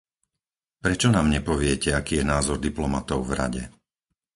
[0.83, 3.63] Prečo nám nepoviete, aký je názor diplomatov v Rade?